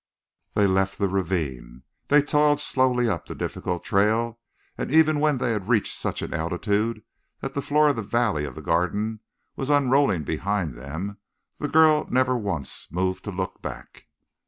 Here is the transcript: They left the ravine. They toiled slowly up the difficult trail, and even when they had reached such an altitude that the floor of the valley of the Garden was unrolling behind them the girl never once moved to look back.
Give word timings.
They 0.55 0.65
left 0.65 0.97
the 0.97 1.07
ravine. 1.07 1.83
They 2.07 2.23
toiled 2.23 2.59
slowly 2.59 3.07
up 3.07 3.27
the 3.27 3.35
difficult 3.35 3.83
trail, 3.83 4.39
and 4.75 4.91
even 4.91 5.19
when 5.19 5.37
they 5.37 5.51
had 5.51 5.67
reached 5.69 5.95
such 5.95 6.23
an 6.23 6.33
altitude 6.33 7.03
that 7.41 7.53
the 7.53 7.61
floor 7.61 7.89
of 7.89 7.97
the 7.97 8.01
valley 8.01 8.43
of 8.43 8.55
the 8.55 8.63
Garden 8.63 9.19
was 9.55 9.69
unrolling 9.69 10.23
behind 10.23 10.73
them 10.73 11.19
the 11.59 11.67
girl 11.67 12.07
never 12.09 12.35
once 12.35 12.91
moved 12.91 13.23
to 13.25 13.31
look 13.31 13.61
back. 13.61 14.07